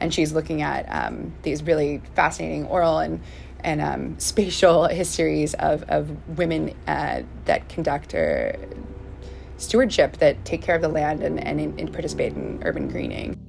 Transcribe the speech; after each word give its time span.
and 0.00 0.12
she's 0.12 0.32
looking 0.32 0.62
at 0.62 0.86
um, 0.86 1.32
these 1.42 1.62
really 1.62 2.02
fascinating 2.14 2.66
oral 2.66 2.98
and 2.98 3.20
and 3.64 3.80
um, 3.80 4.18
spatial 4.18 4.86
histories 4.86 5.54
of, 5.54 5.82
of 5.88 6.10
women 6.38 6.74
uh, 6.86 7.22
that 7.46 7.68
conduct 7.68 8.14
or 8.14 8.54
stewardship 9.56 10.18
that 10.18 10.44
take 10.44 10.62
care 10.62 10.76
of 10.76 10.82
the 10.82 10.88
land 10.88 11.22
and, 11.22 11.42
and, 11.42 11.58
and 11.60 11.92
participate 11.92 12.32
in 12.34 12.60
urban 12.64 12.88
greening. 12.88 13.48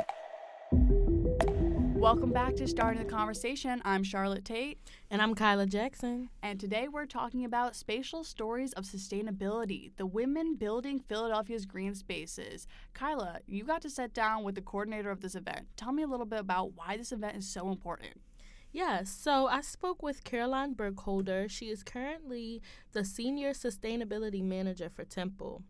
Welcome 2.07 2.31
back 2.31 2.55
to 2.55 2.67
Starting 2.69 3.03
the 3.03 3.09
Conversation. 3.09 3.81
I'm 3.83 4.01
Charlotte 4.01 4.45
Tate. 4.45 4.79
And 5.11 5.21
I'm 5.21 5.35
Kyla 5.35 5.65
Jackson. 5.65 6.29
And 6.41 6.57
today 6.57 6.87
we're 6.87 7.05
talking 7.05 7.43
about 7.43 7.75
spatial 7.75 8.23
stories 8.23 8.71
of 8.71 8.85
sustainability, 8.85 9.91
the 9.97 10.05
women 10.05 10.55
building 10.55 11.01
Philadelphia's 11.01 11.65
green 11.65 11.95
spaces. 11.95 12.65
Kyla, 12.93 13.39
you 13.45 13.65
got 13.65 13.81
to 13.81 13.89
sit 13.89 14.13
down 14.13 14.45
with 14.45 14.55
the 14.55 14.61
coordinator 14.61 15.11
of 15.11 15.19
this 15.19 15.35
event. 15.35 15.67
Tell 15.75 15.91
me 15.91 16.01
a 16.01 16.07
little 16.07 16.25
bit 16.25 16.39
about 16.39 16.77
why 16.77 16.95
this 16.95 17.11
event 17.11 17.35
is 17.35 17.45
so 17.45 17.67
important. 17.67 18.21
Yeah, 18.71 19.03
so 19.03 19.47
I 19.47 19.59
spoke 19.59 20.01
with 20.01 20.23
Caroline 20.23 20.75
Burkholder. 20.75 21.49
She 21.49 21.65
is 21.65 21.83
currently 21.83 22.61
the 22.93 23.03
Senior 23.03 23.51
Sustainability 23.51 24.41
Manager 24.41 24.89
for 24.89 25.03
Temple. 25.03 25.63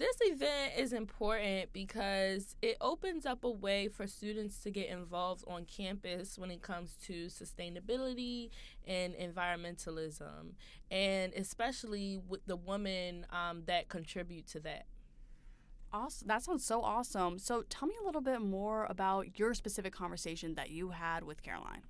This 0.00 0.16
event 0.22 0.72
is 0.78 0.94
important 0.94 1.74
because 1.74 2.56
it 2.62 2.78
opens 2.80 3.26
up 3.26 3.44
a 3.44 3.50
way 3.50 3.88
for 3.88 4.06
students 4.06 4.62
to 4.62 4.70
get 4.70 4.88
involved 4.88 5.44
on 5.46 5.66
campus 5.66 6.38
when 6.38 6.50
it 6.50 6.62
comes 6.62 6.96
to 7.04 7.26
sustainability 7.26 8.48
and 8.86 9.12
environmentalism, 9.12 10.54
and 10.90 11.34
especially 11.34 12.18
with 12.26 12.46
the 12.46 12.56
women 12.56 13.26
um, 13.28 13.64
that 13.66 13.90
contribute 13.90 14.46
to 14.46 14.60
that. 14.60 14.86
Awesome. 15.92 16.28
That 16.28 16.44
sounds 16.44 16.64
so 16.64 16.80
awesome. 16.80 17.38
So, 17.38 17.64
tell 17.68 17.86
me 17.86 17.94
a 18.00 18.06
little 18.06 18.22
bit 18.22 18.40
more 18.40 18.86
about 18.86 19.38
your 19.38 19.52
specific 19.52 19.92
conversation 19.92 20.54
that 20.54 20.70
you 20.70 20.92
had 20.92 21.24
with 21.24 21.42
Caroline. 21.42 21.82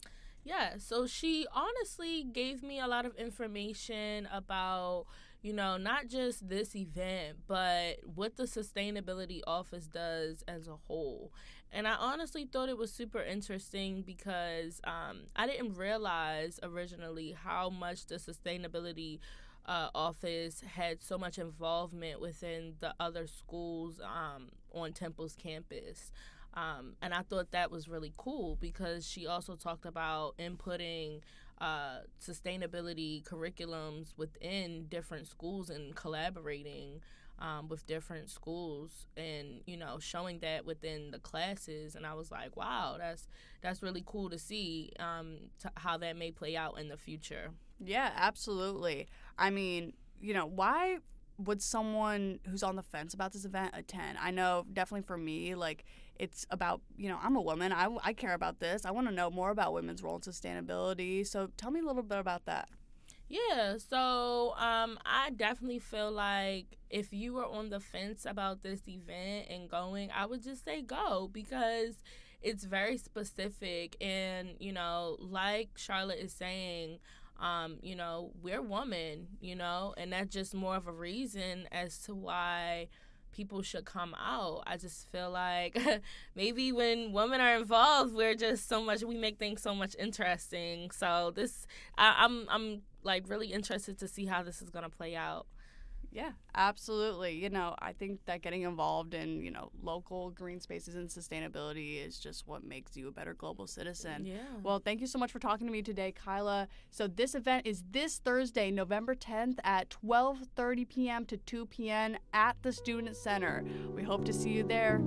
Yeah, 0.42 0.78
so 0.78 1.06
she 1.06 1.46
honestly 1.54 2.24
gave 2.24 2.62
me 2.62 2.80
a 2.80 2.88
lot 2.88 3.06
of 3.06 3.14
information 3.16 4.26
about 4.32 5.04
you 5.42 5.52
know, 5.52 5.76
not 5.76 6.08
just 6.08 6.48
this 6.48 6.76
event, 6.76 7.38
but 7.46 7.96
what 8.04 8.36
the 8.36 8.44
sustainability 8.44 9.40
office 9.46 9.86
does 9.86 10.44
as 10.46 10.68
a 10.68 10.76
whole. 10.86 11.32
And 11.72 11.86
I 11.86 11.94
honestly 11.94 12.44
thought 12.44 12.68
it 12.68 12.76
was 12.76 12.92
super 12.92 13.22
interesting 13.22 14.02
because 14.02 14.80
um, 14.84 15.22
I 15.36 15.46
didn't 15.46 15.74
realize 15.74 16.58
originally 16.62 17.32
how 17.32 17.70
much 17.70 18.06
the 18.06 18.16
sustainability 18.16 19.20
uh, 19.66 19.88
office 19.94 20.62
had 20.74 21.02
so 21.02 21.16
much 21.16 21.38
involvement 21.38 22.20
within 22.20 22.74
the 22.80 22.94
other 22.98 23.26
schools 23.26 24.00
um, 24.02 24.48
on 24.72 24.92
Temple's 24.92 25.36
campus. 25.36 26.10
Um, 26.54 26.94
and 27.00 27.14
I 27.14 27.22
thought 27.22 27.52
that 27.52 27.70
was 27.70 27.88
really 27.88 28.12
cool 28.16 28.58
because 28.60 29.08
she 29.08 29.26
also 29.26 29.54
talked 29.54 29.86
about 29.86 30.36
inputting 30.38 31.20
uh, 31.60 31.98
sustainability 32.20 33.22
curriculums 33.22 34.14
within 34.16 34.86
different 34.88 35.26
schools 35.26 35.70
and 35.70 35.94
collaborating 35.94 37.00
um, 37.38 37.68
with 37.68 37.86
different 37.86 38.28
schools 38.28 39.06
and 39.16 39.62
you 39.66 39.76
know 39.76 39.98
showing 39.98 40.38
that 40.40 40.64
within 40.64 41.10
the 41.10 41.18
classes. 41.18 41.94
And 41.94 42.06
i 42.06 42.14
was 42.14 42.30
like 42.30 42.56
wow 42.56 42.96
that's 42.98 43.28
that's 43.62 43.82
really 43.82 44.02
cool 44.06 44.30
to 44.30 44.38
see 44.38 44.92
um, 44.98 45.36
how 45.76 45.96
that 45.98 46.16
may 46.16 46.30
play 46.30 46.56
out 46.56 46.78
in 46.78 46.88
the 46.88 46.96
future. 46.96 47.50
Yeah 47.78 48.10
absolutely. 48.14 49.08
I 49.38 49.50
mean 49.50 49.92
you 50.20 50.34
know 50.34 50.46
why 50.46 50.98
would 51.44 51.62
someone 51.62 52.40
who's 52.48 52.62
on 52.62 52.76
the 52.76 52.82
fence 52.82 53.14
about 53.14 53.32
this 53.32 53.44
event 53.44 53.72
attend? 53.74 54.18
I 54.20 54.30
know 54.30 54.64
definitely 54.72 55.06
for 55.06 55.16
me 55.16 55.54
like 55.54 55.84
it's 56.16 56.46
about 56.50 56.82
you 56.96 57.08
know 57.08 57.18
i'm 57.22 57.36
a 57.36 57.40
woman. 57.40 57.72
I, 57.72 57.88
I 58.02 58.12
care 58.12 58.34
about 58.34 58.60
this. 58.60 58.84
I 58.84 58.90
want 58.90 59.08
to 59.08 59.14
know 59.14 59.30
more 59.30 59.50
about 59.50 59.72
women's 59.72 60.02
role 60.02 60.16
in 60.16 60.20
sustainability. 60.20 61.26
So 61.26 61.48
tell 61.56 61.70
me 61.70 61.80
a 61.80 61.84
little 61.84 62.02
bit 62.02 62.18
about 62.18 62.44
that. 62.46 62.68
Yeah 63.28 63.76
so 63.78 64.54
um, 64.56 64.98
i 65.06 65.30
definitely 65.30 65.78
feel 65.78 66.10
like 66.10 66.66
if 66.90 67.12
you 67.12 67.32
were 67.32 67.46
on 67.46 67.70
the 67.70 67.78
fence 67.78 68.26
about 68.26 68.64
this 68.64 68.80
event 68.88 69.46
and 69.48 69.70
going 69.70 70.10
i 70.12 70.26
would 70.26 70.42
just 70.42 70.64
say 70.64 70.82
go 70.82 71.30
because 71.32 71.94
it's 72.42 72.64
very 72.64 72.96
specific. 72.96 73.96
And 74.00 74.50
you 74.58 74.72
know 74.72 75.16
like 75.20 75.70
charlotte 75.76 76.18
is 76.18 76.32
saying 76.32 76.98
um, 77.40 77.78
you 77.82 77.96
know, 77.96 78.32
we're 78.42 78.62
women, 78.62 79.28
you 79.40 79.56
know, 79.56 79.94
and 79.96 80.12
that's 80.12 80.32
just 80.32 80.54
more 80.54 80.76
of 80.76 80.86
a 80.86 80.92
reason 80.92 81.66
as 81.72 81.98
to 82.02 82.14
why 82.14 82.88
people 83.32 83.62
should 83.62 83.84
come 83.84 84.14
out. 84.20 84.62
I 84.66 84.76
just 84.76 85.10
feel 85.10 85.30
like 85.30 85.78
maybe 86.34 86.72
when 86.72 87.12
women 87.12 87.40
are 87.40 87.56
involved, 87.56 88.14
we're 88.14 88.34
just 88.34 88.68
so 88.68 88.82
much 88.82 89.02
we 89.02 89.16
make 89.16 89.38
things 89.38 89.62
so 89.62 89.74
much 89.74 89.96
interesting. 89.98 90.90
So 90.90 91.32
this 91.34 91.66
I, 91.96 92.14
I'm 92.18 92.46
I'm 92.48 92.82
like 93.02 93.28
really 93.28 93.52
interested 93.52 93.98
to 93.98 94.08
see 94.08 94.26
how 94.26 94.42
this 94.42 94.60
is 94.60 94.70
gonna 94.70 94.90
play 94.90 95.16
out. 95.16 95.46
Yeah, 96.12 96.32
absolutely. 96.54 97.34
You 97.34 97.50
know, 97.50 97.74
I 97.78 97.92
think 97.92 98.24
that 98.26 98.42
getting 98.42 98.62
involved 98.62 99.14
in, 99.14 99.42
you 99.42 99.50
know, 99.50 99.70
local 99.82 100.30
green 100.30 100.60
spaces 100.60 100.96
and 100.96 101.08
sustainability 101.08 102.04
is 102.04 102.18
just 102.18 102.46
what 102.48 102.64
makes 102.64 102.96
you 102.96 103.08
a 103.08 103.12
better 103.12 103.34
global 103.34 103.66
citizen. 103.66 104.26
Yeah. 104.26 104.38
Well, 104.62 104.80
thank 104.84 105.00
you 105.00 105.06
so 105.06 105.18
much 105.18 105.30
for 105.30 105.38
talking 105.38 105.66
to 105.66 105.72
me 105.72 105.82
today, 105.82 106.12
Kyla. 106.12 106.68
So 106.90 107.06
this 107.06 107.34
event 107.34 107.66
is 107.66 107.84
this 107.90 108.18
Thursday, 108.18 108.70
November 108.70 109.14
10th 109.14 109.58
at 109.62 109.90
12:30 109.90 110.88
p.m. 110.88 111.24
to 111.26 111.36
2 111.36 111.66
p.m. 111.66 112.16
at 112.32 112.56
the 112.62 112.72
Student 112.72 113.16
Center. 113.16 113.64
We 113.94 114.02
hope 114.02 114.24
to 114.24 114.32
see 114.32 114.50
you 114.50 114.64
there. 114.64 115.00